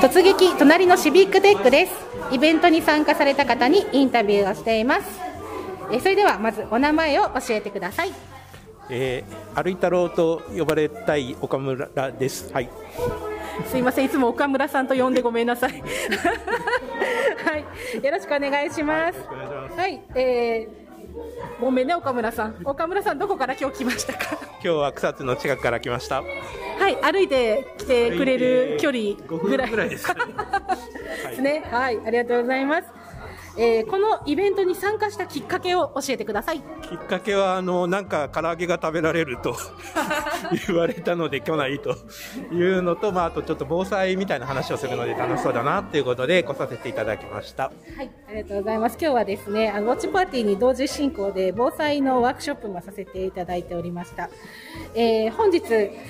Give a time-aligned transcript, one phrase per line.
[0.00, 1.92] 突撃隣のシビックテックです。
[2.30, 5.20] イベントに参加された方にインタビューをしています。
[5.90, 8.12] えそれではまずお名前を教えてください。
[8.90, 12.52] えー、歩いたろうと呼ばれたい岡村です。
[12.52, 12.68] はい。
[13.70, 14.04] すいません。
[14.04, 15.72] いつも岡村さんと呼んでごめんなさい。
[15.82, 18.04] はい。
[18.04, 19.18] よろしくお願いします。
[19.30, 19.78] お願いします。
[19.80, 20.85] はい、えー、
[21.60, 24.38] ごめんね岡村さん岡村さんどこから今日来ましたか？
[24.42, 26.22] 今日は草津の近くから来ました。
[26.22, 30.20] はい歩いて来てくれる距離5ぐらい分ぐらいですかね。
[31.30, 31.64] ですね。
[31.70, 32.88] はい、ありがとうございます。
[33.58, 36.60] えーこのイベントに参加したきっかけを教えてください。
[36.60, 39.56] きっかけはあのなんか唐揚げが食べられると
[40.68, 41.96] 言われたので来ないと
[42.52, 47.64] いうのと、まああとちょっと防災みたいな話をするので楽しそうだなということで来させていただきました。
[47.96, 48.98] はい、ありがとうございます。
[49.00, 54.28] 今日はですね、あのウォッチパーティーに同時進行で防災のワークショップもさせていただいておりました。
[54.94, 55.62] えー本日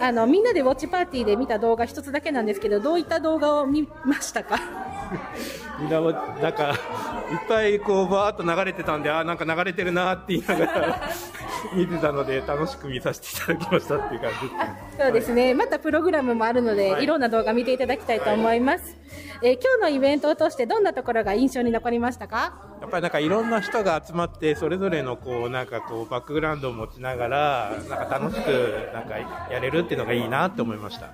[0.00, 4.58] あのみんなでウォッチパーティーで見た動画一つだけなんですけど、どういった動画を見ましたか？
[5.80, 6.76] みんなもなんかいっ
[7.48, 11.00] ぱいこうバーっと流れてたんであーなんか流れてるなって言いながら
[11.74, 14.54] 見てたので楽しく見させていただきましたっていう感じで
[14.96, 15.02] す。
[15.02, 18.96] そうですね、またプログラムもあるので、はいい、ろんな動画見ていただきたいと思います。
[19.42, 22.52] えー今日のイベントを通してどんなところが印象に残りましたか？
[22.80, 28.48] やっぱりなんかいろんな人が集まってそれぞれのこうなんかこうバックグラウンドを持ちながらなんか楽しく
[28.92, 29.16] なんか
[29.50, 31.06] やれるっていうのがいいなって思いました。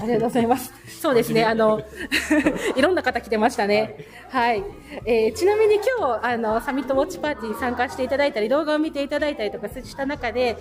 [0.00, 0.72] ありがとうございます。
[1.00, 1.80] そうですね、あの、
[2.76, 3.96] いろんな方来てましたね。
[4.30, 4.62] はい。
[5.06, 10.56] えーちなみに今日、あの、サミットウォッチパーティーに参加していただいたり、動画を見ていただいたりとかした中で、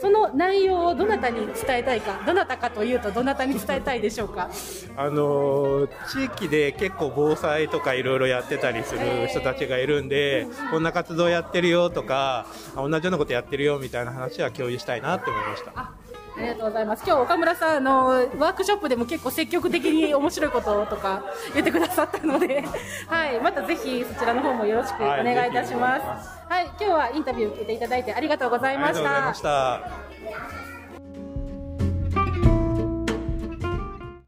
[0.00, 4.48] その内容をどなたに伝えたいか、どなたかというと、どなたに伝えたいでしょうか？
[4.96, 12.46] あのー地域で結構防災とかいろいろやってたりする人たちがいるんでこんな活動やってるよとか
[12.76, 15.90] あ同じようなことやってるよみたいな話は共有したいなって思いました。
[16.36, 17.04] あありがとうございます。
[17.06, 22.64] 今日岡村さんあのワークショップでも結構積極的に面白いこととか言ってくださったので、
[23.06, 26.02] はい、またぜひそちらの方もよろしくお願いいたします。
[26.48, 29.42] はい、今日はインタビュー受けていただいてありがとうございましありがとうございたまし。
[30.68, 30.73] た。